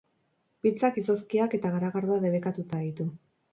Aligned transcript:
Pizzak, 0.65 0.97
izozkiak 1.01 1.55
eta 1.59 1.73
garagardoa 1.77 2.19
debekatuta 2.27 2.83
ditu. 2.89 3.11